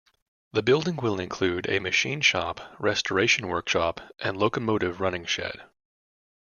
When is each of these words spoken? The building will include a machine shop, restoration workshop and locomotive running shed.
The 0.53 0.63
building 0.63 0.95
will 0.95 1.19
include 1.19 1.69
a 1.69 1.77
machine 1.77 2.21
shop, 2.21 2.75
restoration 2.79 3.47
workshop 3.49 4.01
and 4.19 4.35
locomotive 4.35 4.99
running 4.99 5.25
shed. 5.25 5.61